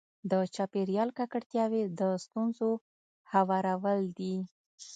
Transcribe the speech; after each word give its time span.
د 0.31 0.33
چاپېریال 0.55 1.09
ککړتیاوې 1.17 1.83
د 1.99 2.01
ستونزو 2.23 2.69
هوارول 3.31 3.99
دي. 4.17 4.35